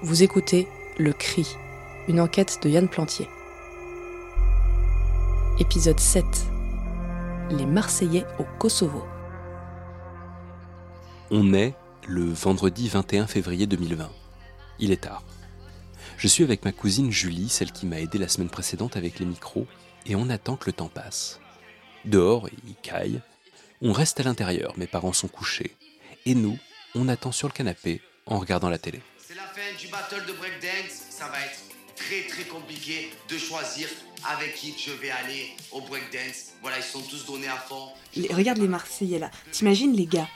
Vous 0.00 0.22
écoutez 0.22 0.68
Le 0.96 1.12
Cri, 1.12 1.56
une 2.06 2.20
enquête 2.20 2.60
de 2.62 2.68
Yann 2.68 2.88
Plantier. 2.88 3.28
Épisode 5.58 5.98
7. 5.98 6.24
Les 7.50 7.66
Marseillais 7.66 8.24
au 8.38 8.44
Kosovo. 8.60 9.04
On 11.32 11.52
est 11.52 11.74
le 12.06 12.22
vendredi 12.22 12.88
21 12.88 13.26
février 13.26 13.66
2020. 13.66 14.08
Il 14.78 14.92
est 14.92 15.02
tard. 15.02 15.24
Je 16.16 16.28
suis 16.28 16.44
avec 16.44 16.64
ma 16.64 16.70
cousine 16.70 17.10
Julie, 17.10 17.48
celle 17.48 17.72
qui 17.72 17.84
m'a 17.84 18.00
aidé 18.00 18.18
la 18.18 18.28
semaine 18.28 18.50
précédente 18.50 18.96
avec 18.96 19.18
les 19.18 19.26
micros, 19.26 19.66
et 20.06 20.14
on 20.14 20.30
attend 20.30 20.54
que 20.54 20.66
le 20.66 20.74
temps 20.74 20.86
passe. 20.86 21.40
Dehors, 22.04 22.48
il 22.68 22.76
caille. 22.82 23.20
On 23.82 23.90
reste 23.90 24.20
à 24.20 24.22
l'intérieur, 24.22 24.74
mes 24.76 24.86
parents 24.86 25.12
sont 25.12 25.26
couchés. 25.26 25.74
Et 26.24 26.36
nous, 26.36 26.56
on 26.94 27.08
attend 27.08 27.32
sur 27.32 27.48
le 27.48 27.52
canapé 27.52 28.00
en 28.26 28.38
regardant 28.38 28.70
la 28.70 28.78
télé. 28.78 29.02
La 29.38 29.44
fin 29.44 29.72
du 29.78 29.86
battle 29.86 30.26
de 30.26 30.32
breakdance. 30.32 31.06
Ça 31.10 31.28
va 31.28 31.38
être 31.38 31.60
très 31.94 32.26
très 32.26 32.42
compliqué 32.42 33.12
de 33.30 33.38
choisir 33.38 33.88
avec 34.28 34.56
qui 34.56 34.74
je 34.76 34.90
vais 34.90 35.10
aller 35.10 35.50
au 35.70 35.80
breakdance. 35.80 36.54
Voilà, 36.60 36.78
ils 36.78 36.82
sont 36.82 37.02
tous 37.02 37.24
donnés 37.24 37.46
à 37.46 37.56
fond. 37.56 37.90
Regarde 38.30 38.58
les 38.58 38.66
Marseillais 38.66 39.20
là. 39.20 39.30
T'imagines 39.52 39.94
les 39.94 40.06
gars 40.06 40.26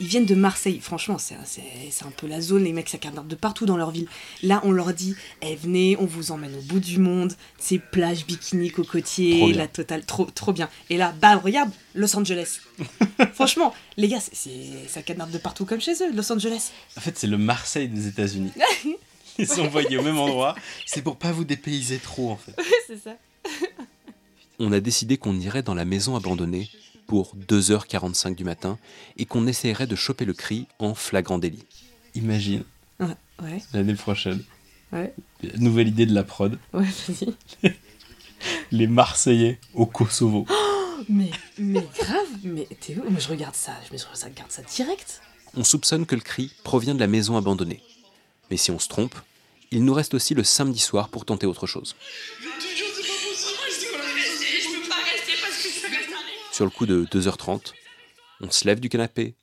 Ils 0.00 0.06
viennent 0.06 0.26
de 0.26 0.34
Marseille. 0.34 0.80
Franchement, 0.80 1.18
c'est 1.18 1.34
un 1.34 2.10
peu 2.16 2.26
la 2.26 2.40
zone. 2.40 2.64
Les 2.64 2.72
mecs, 2.72 2.88
ça 2.88 2.98
carne 2.98 3.26
de 3.26 3.34
partout 3.34 3.66
dans 3.66 3.76
leur 3.76 3.90
ville. 3.90 4.06
Là, 4.42 4.60
on 4.64 4.72
leur 4.72 4.92
dit 4.92 5.14
eh, 5.42 5.54
venez, 5.56 5.96
on 5.98 6.06
vous 6.06 6.30
emmène 6.32 6.54
au 6.54 6.60
bout 6.62 6.80
du 6.80 6.98
monde. 6.98 7.32
C'est 7.58 7.78
plage, 7.78 8.26
bikini, 8.26 8.70
cocotier, 8.70 9.52
la 9.52 9.68
totale. 9.68 10.04
Trop, 10.04 10.24
trop 10.26 10.52
bien. 10.52 10.68
Et 10.90 10.96
là, 10.96 11.12
bam, 11.20 11.38
regarde, 11.38 11.70
Los 11.94 12.16
Angeles. 12.16 12.60
Franchement, 13.34 13.74
les 13.96 14.08
gars, 14.08 14.20
c'est- 14.20 14.34
c'est- 14.34 14.88
ça 14.88 15.02
canarde 15.02 15.30
de 15.30 15.38
partout 15.38 15.64
comme 15.64 15.80
chez 15.80 15.92
eux, 16.02 16.12
Los 16.14 16.30
Angeles. 16.32 16.70
En 16.96 17.00
fait, 17.00 17.16
c'est 17.18 17.26
le 17.26 17.38
Marseille 17.38 17.88
des 17.88 18.06
États-Unis. 18.08 18.52
Ils 19.38 19.46
sont 19.46 19.62
envoyés 19.62 19.98
au 19.98 20.02
même 20.02 20.18
endroit. 20.18 20.54
C'est 20.86 21.02
pour 21.02 21.16
pas 21.16 21.30
vous 21.32 21.44
dépayser 21.44 21.98
trop, 21.98 22.30
en 22.30 22.36
fait. 22.36 22.54
c'est 22.86 23.02
ça. 23.02 23.16
On 24.58 24.72
a 24.72 24.80
décidé 24.80 25.18
qu'on 25.18 25.38
irait 25.38 25.62
dans 25.62 25.74
la 25.74 25.84
maison 25.84 26.16
abandonnée 26.16 26.70
pour 27.06 27.34
2h45 27.48 28.34
du 28.34 28.44
matin 28.44 28.78
et 29.16 29.24
qu'on 29.26 29.46
essaierait 29.46 29.86
de 29.86 29.96
choper 29.96 30.24
le 30.24 30.32
cri 30.34 30.66
en 30.78 30.94
flagrant 30.94 31.38
délit. 31.38 31.64
Imagine, 32.14 32.64
Ouais, 33.00 33.06
ouais, 33.42 33.62
l'année 33.74 33.94
prochaine, 33.94 34.42
ouais. 34.92 35.12
nouvelle 35.58 35.88
idée 35.88 36.06
de 36.06 36.14
la 36.14 36.22
prod, 36.24 36.58
Ouais, 36.72 36.84
vas-y. 37.08 37.72
les 38.72 38.86
Marseillais 38.86 39.58
au 39.74 39.86
Kosovo. 39.86 40.46
Mais, 41.08 41.30
mais 41.56 41.86
grave, 42.00 42.26
mais 42.42 42.66
t'es 42.80 42.96
où 42.96 43.08
Moi, 43.08 43.20
je 43.20 43.28
regarde 43.28 43.54
ça, 43.54 43.72
je 43.86 43.92
me 43.92 43.98
je 43.98 44.04
regarde 44.24 44.50
ça 44.50 44.62
direct. 44.62 45.20
On 45.54 45.62
soupçonne 45.62 46.04
que 46.04 46.16
le 46.16 46.20
cri 46.20 46.50
provient 46.64 46.94
de 46.96 47.00
la 47.00 47.06
maison 47.06 47.36
abandonnée. 47.36 47.80
Mais 48.50 48.56
si 48.56 48.72
on 48.72 48.78
se 48.80 48.88
trompe, 48.88 49.14
il 49.70 49.84
nous 49.84 49.94
reste 49.94 50.14
aussi 50.14 50.34
le 50.34 50.42
samedi 50.42 50.80
soir 50.80 51.08
pour 51.10 51.24
tenter 51.24 51.46
autre 51.46 51.66
chose. 51.68 51.94
Sur 56.56 56.64
le 56.64 56.70
coup 56.70 56.86
de 56.86 57.04
2h30, 57.04 57.74
on 58.40 58.50
se 58.50 58.64
lève 58.64 58.80
du 58.80 58.88
canapé 58.88 59.34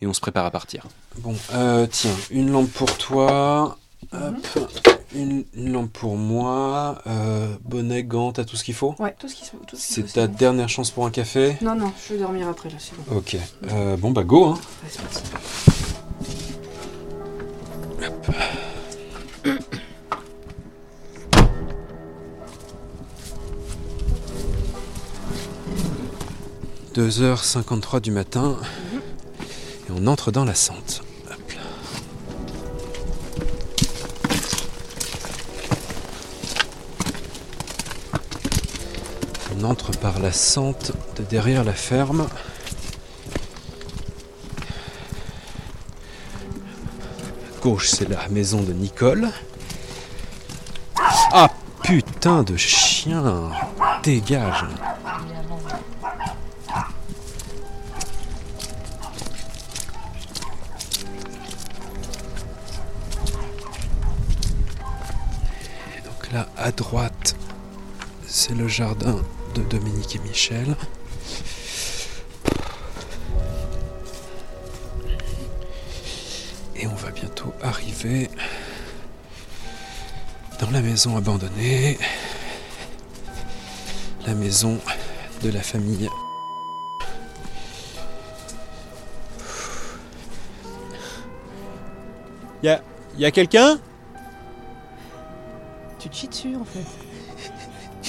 et 0.00 0.06
on 0.06 0.14
se 0.14 0.22
prépare 0.22 0.46
à 0.46 0.50
partir. 0.50 0.86
Bon, 1.18 1.36
euh, 1.52 1.86
tiens, 1.86 2.16
une 2.30 2.50
lampe 2.50 2.70
pour 2.70 2.96
toi. 2.96 3.76
Hop, 4.14 4.70
une, 5.14 5.44
une 5.52 5.70
lampe 5.70 5.92
pour 5.92 6.16
moi. 6.16 7.02
Euh, 7.06 7.54
bonnet, 7.62 8.04
gants, 8.04 8.32
t'as 8.32 8.44
tout 8.46 8.56
ce 8.56 8.64
qu'il 8.64 8.72
faut 8.72 8.94
Ouais, 8.98 9.14
tout 9.18 9.28
ce 9.28 9.34
qui 9.34 9.44
se 9.44 9.50
tout 9.50 9.76
ce 9.76 9.86
qui 9.86 9.92
C'est 9.92 10.14
ta 10.14 10.26
dernière 10.26 10.70
chance 10.70 10.90
pour 10.90 11.04
un 11.04 11.10
café 11.10 11.58
Non, 11.60 11.74
non, 11.74 11.92
je 12.08 12.14
vais 12.14 12.20
dormir 12.20 12.48
après 12.48 12.70
là, 12.70 12.76
c'est 12.78 12.96
bon. 12.96 13.18
Ok, 13.18 13.36
euh, 13.70 13.98
bon 13.98 14.10
bah 14.10 14.24
go 14.24 14.46
hein. 14.46 14.54
Ouais, 14.82 14.88
c'est 14.88 15.02
parti.– 15.02 15.22
2h53 26.94 28.00
du 28.00 28.10
matin. 28.10 28.56
Et 29.88 29.92
on 29.94 30.06
entre 30.06 30.30
dans 30.30 30.44
la 30.44 30.54
sente. 30.54 31.02
On 39.58 39.64
entre 39.64 39.92
par 39.92 40.18
la 40.18 40.32
sente 40.32 40.92
de 41.16 41.22
derrière 41.22 41.64
la 41.64 41.72
ferme. 41.72 42.28
Gauche, 47.62 47.88
c'est 47.88 48.08
la 48.08 48.28
maison 48.28 48.62
de 48.62 48.72
Nicole. 48.72 49.30
Ah 51.32 51.48
putain 51.82 52.42
de 52.42 52.56
chien 52.56 53.50
Dégage 54.02 54.66
là, 66.32 66.48
à 66.56 66.72
droite, 66.72 67.36
c'est 68.26 68.54
le 68.54 68.66
jardin 68.68 69.22
de 69.54 69.62
Dominique 69.62 70.16
et 70.16 70.18
Michel. 70.20 70.76
Et 76.76 76.86
on 76.86 76.94
va 76.94 77.10
bientôt 77.10 77.52
arriver 77.62 78.30
dans 80.60 80.70
la 80.70 80.80
maison 80.80 81.16
abandonnée. 81.16 81.98
La 84.26 84.34
maison 84.34 84.78
de 85.42 85.50
la 85.50 85.60
famille. 85.60 86.08
Y 92.62 92.68
a, 92.68 92.80
y 93.18 93.24
a 93.24 93.30
quelqu'un? 93.32 93.80
Tu 96.02 96.08
te 96.08 96.16
chies 96.16 96.26
dessus 96.26 96.56
en 96.56 96.64
fait. 96.64 96.84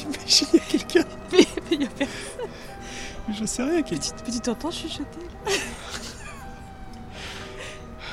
Imagine, 0.02 0.48
y 0.54 0.56
a 0.56 0.60
quelqu'un 0.60 1.04
Mais 1.32 1.46
mais 1.70 1.76
y 1.76 1.84
a 1.84 1.88
personne. 1.88 2.48
Je 3.30 3.44
sais 3.44 3.62
rien. 3.62 3.82
Qui... 3.82 3.98
Tu, 3.98 4.10
tu 4.32 4.40
t'entends 4.40 4.70
chuchoter 4.70 5.04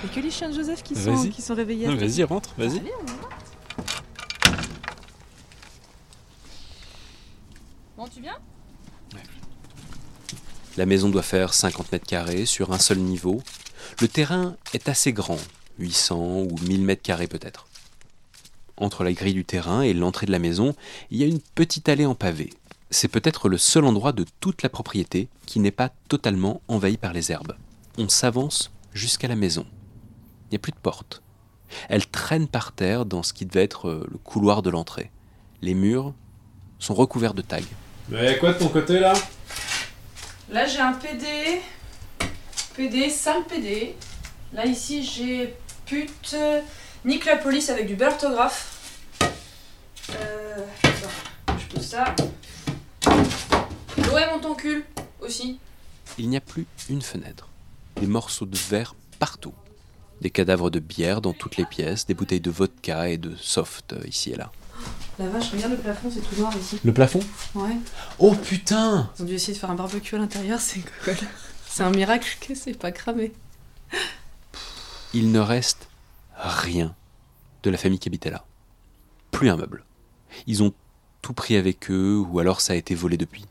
Y'a 0.03 0.09
que 0.13 0.19
les 0.19 0.31
chiens 0.31 0.49
de 0.49 0.55
Joseph 0.55 0.83
qui 0.83 0.95
sont, 0.95 1.29
qui 1.29 1.41
sont 1.41 1.55
réveillés. 1.55 1.87
Non, 1.87 1.93
à 1.93 1.95
vas-y, 1.95 2.23
rentre, 2.23 2.49
vas-y. 2.57 2.81
Bon, 7.97 8.05
tu 8.13 8.21
viens? 8.21 8.37
La 10.75 10.85
maison 10.85 11.09
doit 11.09 11.23
faire 11.23 11.53
50 11.53 11.91
mètres 11.93 12.07
carrés 12.07 12.45
sur 12.45 12.71
un 12.73 12.79
seul 12.79 12.99
niveau. 12.99 13.41
Le 14.01 14.09
terrain 14.09 14.55
est 14.73 14.89
assez 14.89 15.13
grand, 15.13 15.39
800 15.79 16.17
ou 16.17 16.55
1000 16.67 16.81
mètres 16.81 17.01
carrés 17.01 17.27
peut-être. 17.27 17.68
Entre 18.79 19.03
la 19.03 19.11
grille 19.13 19.33
du 19.33 19.45
terrain 19.45 19.81
et 19.81 19.93
l'entrée 19.93 20.25
de 20.25 20.31
la 20.31 20.39
maison, 20.39 20.73
il 21.11 21.17
y 21.17 21.23
a 21.23 21.27
une 21.27 21.41
petite 21.41 21.89
allée 21.89 22.05
en 22.05 22.15
pavé. 22.15 22.49
C'est 22.89 23.09
peut-être 23.09 23.49
le 23.49 23.57
seul 23.57 23.83
endroit 23.85 24.13
de 24.13 24.25
toute 24.39 24.63
la 24.63 24.69
propriété 24.69 25.27
qui 25.45 25.59
n'est 25.59 25.69
pas 25.69 25.89
totalement 26.07 26.61
envahi 26.67 26.97
par 26.97 27.13
les 27.13 27.31
herbes. 27.31 27.55
On 27.97 28.09
s'avance 28.09 28.71
jusqu'à 28.93 29.27
la 29.27 29.35
maison. 29.35 29.65
Il 30.45 30.53
n'y 30.53 30.55
a 30.55 30.59
plus 30.59 30.71
de 30.71 30.77
porte. 30.77 31.21
Elle 31.89 32.07
traîne 32.07 32.47
par 32.47 32.71
terre 32.71 33.05
dans 33.05 33.21
ce 33.21 33.33
qui 33.33 33.45
devait 33.45 33.63
être 33.63 33.89
euh, 33.89 34.07
le 34.09 34.17
couloir 34.17 34.63
de 34.63 34.69
l'entrée. 34.69 35.11
Les 35.61 35.75
murs 35.75 36.13
sont 36.79 36.95
recouverts 36.95 37.35
de 37.35 37.41
tags. 37.41 37.59
Mais 38.07 38.25
y 38.25 38.27
a 38.29 38.33
quoi 38.35 38.53
de 38.53 38.59
ton 38.59 38.69
côté 38.69 38.99
là? 38.99 39.13
Là, 40.49 40.65
j'ai 40.65 40.79
un 40.79 40.93
PD. 40.93 41.61
PD, 42.75 43.09
sale 43.09 43.43
PD. 43.43 43.95
Là, 44.53 44.65
ici, 44.65 45.03
j'ai 45.03 45.53
pute. 45.85 46.35
Nique 47.05 47.25
la 47.25 47.37
police 47.37 47.69
avec 47.69 47.87
du 47.87 47.95
bel 47.95 48.09
orthographe. 48.09 48.75
Euh. 50.11 50.65
attends, 50.83 51.59
je 51.59 51.65
pose 51.75 51.78
ça. 51.89 52.13
L'OM 53.97 54.29
on 54.35 54.39
t'encule 54.39 54.85
aussi. 55.21 55.57
Il 56.19 56.29
n'y 56.29 56.37
a 56.37 56.41
plus 56.41 56.67
une 56.87 57.01
fenêtre. 57.01 57.47
Des 57.99 58.05
morceaux 58.05 58.45
de 58.45 58.55
verre 58.55 58.95
partout. 59.17 59.55
Des 60.21 60.29
cadavres 60.29 60.69
de 60.69 60.79
bière 60.79 61.19
dans 61.19 61.33
toutes 61.33 61.57
les 61.57 61.65
pièces, 61.65 62.05
des 62.05 62.13
bouteilles 62.13 62.41
de 62.41 62.51
vodka 62.51 63.09
et 63.09 63.17
de 63.17 63.35
soft 63.35 63.93
euh, 63.93 64.07
ici 64.07 64.31
et 64.31 64.35
là. 64.35 64.51
La 65.17 65.27
vache, 65.29 65.51
regarde 65.51 65.71
le 65.71 65.77
plafond, 65.79 66.11
c'est 66.13 66.21
tout 66.21 66.39
noir 66.39 66.55
ici. 66.55 66.79
Le 66.83 66.93
plafond 66.93 67.21
Ouais. 67.55 67.75
Oh 68.19 68.35
putain 68.35 69.09
Ils 69.17 69.23
ont 69.23 69.25
dû 69.25 69.33
essayer 69.33 69.53
de 69.53 69.57
faire 69.57 69.71
un 69.71 69.75
barbecue 69.75 70.15
à 70.15 70.19
l'intérieur, 70.19 70.59
c'est 70.59 70.81
cool. 71.03 71.15
C'est 71.67 71.83
un 71.83 71.89
miracle 71.89 72.37
que 72.39 72.53
c'est 72.53 72.77
pas 72.77 72.91
cramé. 72.91 73.33
Il 75.15 75.31
ne 75.31 75.39
reste 75.39 75.87
rien 76.35 76.95
de 77.63 77.69
la 77.71 77.77
famille 77.79 77.97
qui 77.97 78.09
habitait 78.09 78.29
là. 78.29 78.45
Plus 79.31 79.49
un 79.49 79.57
meuble. 79.57 79.83
Ils 80.45 80.61
ont 80.61 80.73
tout 81.29 81.33
pris 81.33 81.57
avec 81.57 81.91
eux 81.91 82.17
ou 82.17 82.39
alors 82.39 82.59
ça 82.59 82.73
a 82.73 82.75
été 82.75 82.95
volé 82.95 83.15
depuis. 83.15 83.45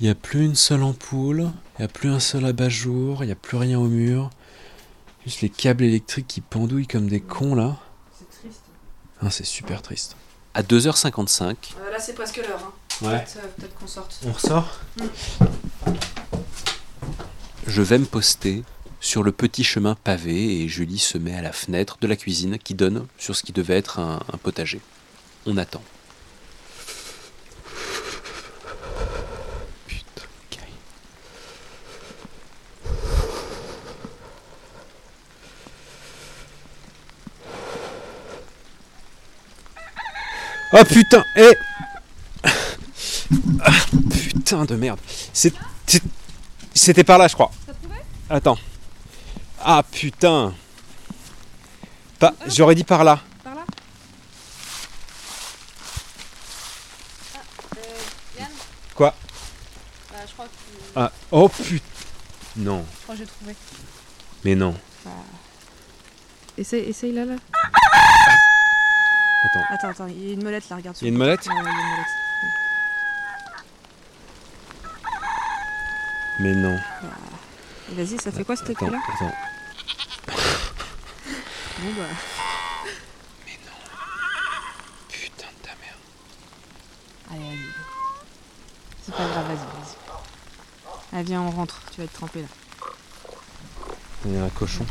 Il 0.00 0.04
n'y 0.04 0.08
a 0.08 0.14
plus 0.14 0.42
une 0.42 0.54
seule 0.54 0.82
ampoule, 0.82 1.50
il 1.78 1.80
n'y 1.80 1.84
a 1.84 1.88
plus 1.88 2.08
un 2.08 2.18
seul 2.18 2.46
abat-jour, 2.46 3.22
il 3.22 3.26
n'y 3.26 3.32
a 3.32 3.36
plus 3.36 3.58
rien 3.58 3.78
au 3.78 3.88
mur. 3.88 4.30
Juste 5.26 5.42
les 5.42 5.50
câbles 5.50 5.84
électriques 5.84 6.26
qui 6.28 6.40
pendouillent 6.40 6.86
comme 6.86 7.08
des 7.08 7.20
cons 7.20 7.54
là. 7.54 7.76
Ah, 9.20 9.28
c'est 9.30 9.44
super 9.44 9.82
triste. 9.82 10.16
À 10.54 10.62
2h55, 10.62 11.74
Euh, 11.78 11.90
là, 11.90 11.98
c'est 11.98 12.14
presque 12.14 12.38
l'heure. 12.38 12.72
Hein. 13.02 13.06
Ouais. 13.06 13.18
Peut-être, 13.18 13.36
euh, 13.36 13.48
peut-être 13.58 13.74
qu'on 13.74 13.86
sorte. 13.86 14.18
On 14.26 14.32
ressort 14.32 14.80
je 17.66 17.82
vais 17.82 17.98
me 17.98 18.06
poster 18.06 18.64
sur 19.00 19.22
le 19.22 19.30
petit 19.30 19.62
chemin 19.62 19.94
pavé 19.94 20.62
et 20.62 20.68
Julie 20.68 20.98
se 20.98 21.18
met 21.18 21.34
à 21.34 21.42
la 21.42 21.52
fenêtre 21.52 21.98
de 22.00 22.06
la 22.06 22.16
cuisine 22.16 22.58
qui 22.58 22.72
donne 22.74 23.06
sur 23.18 23.36
ce 23.36 23.42
qui 23.42 23.52
devait 23.52 23.76
être 23.76 23.98
un, 24.00 24.20
un 24.32 24.36
potager. 24.38 24.80
On 25.46 25.56
attend. 25.58 25.82
Putain, 29.86 30.26
Kai. 30.50 30.60
Oh 40.72 40.84
putain 40.84 41.24
Eh 41.36 41.52
Ah, 43.64 43.70
Putain 44.10 44.64
de 44.64 44.76
merde. 44.76 44.98
C'était 46.74 47.04
par 47.04 47.18
là, 47.18 47.28
je 47.28 47.34
crois. 47.34 47.50
Attends. 48.28 48.58
Ah 49.62 49.82
putain. 49.90 50.54
Pas... 52.18 52.34
J'aurais 52.46 52.74
dit 52.74 52.84
par 52.84 53.02
là. 53.04 53.20
Par 53.42 53.54
là 53.54 53.64
Yann 58.38 58.48
Quoi 58.94 59.14
Bah, 60.10 60.16
je 60.26 60.32
crois 60.32 60.46
que, 60.46 60.50
Ah. 60.96 61.12
Oh 61.30 61.48
putain. 61.48 61.84
Non. 62.56 62.84
je 62.98 63.02
crois 63.02 63.14
que 63.14 63.20
j'ai 63.20 63.26
trouvé. 63.26 63.54
Mais 64.44 64.54
non. 64.54 64.74
Essaye, 66.58 66.88
essaye 66.90 67.12
là, 67.12 67.24
là. 67.24 67.34
Attends, 69.82 69.88
attends, 69.92 70.06
il 70.08 70.26
y 70.26 70.30
a 70.30 70.34
une 70.34 70.42
molette 70.42 70.68
là, 70.68 70.76
regarde. 70.76 70.94
Il 71.00 71.04
y 71.04 71.06
a 71.06 71.08
une 71.08 71.16
molette 71.16 71.46
Ouais, 71.46 71.54
il 71.54 71.64
y 71.64 71.66
a 71.66 71.70
une 71.70 71.88
molette. 71.88 72.06
Mais 76.38 76.54
non. 76.54 76.78
Vas-y, 77.92 78.18
ça 78.18 78.30
fait 78.30 78.44
quoi 78.44 78.56
cet 78.56 78.68
Attends, 78.68 78.86
écrit 78.86 78.94
là 78.94 79.00
attends. 79.14 79.34
Bon 81.82 81.88
bah. 81.96 82.04
Putain 85.08 85.46
de 85.46 85.66
ta 85.66 85.70
mère. 85.80 85.96
Allez, 87.30 87.48
allez. 87.48 87.58
C'est 89.02 89.14
pas 89.14 89.26
grave, 89.28 89.46
vas-y, 89.46 89.56
vas-y. 89.56 91.16
Allez, 91.16 91.24
viens, 91.24 91.40
on 91.40 91.50
rentre. 91.50 91.80
Tu 91.90 91.98
vas 92.02 92.04
être 92.04 92.12
trempé 92.12 92.42
là. 92.42 92.48
Il 94.26 94.34
y 94.34 94.36
a 94.36 94.44
un 94.44 94.50
cochon. 94.50 94.84